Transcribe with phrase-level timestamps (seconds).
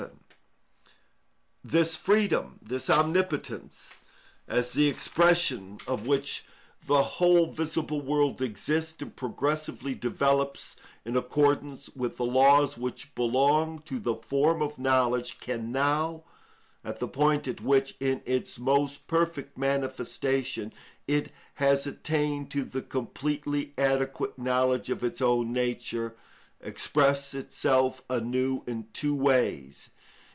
[1.63, 1.91] §56.
[1.91, 3.93] This freedom, this omnipotence,
[4.47, 6.43] as the expression of which
[6.87, 10.75] the whole visible world exists and progressively develops
[11.05, 16.23] in accordance with the laws which belong to the form of knowledge, can now,
[16.83, 20.73] at the point at which in its most perfect manifestation
[21.07, 26.15] it has attained to the completely adequate knowledge of its own nature,
[26.59, 29.89] express itself anew in two ways.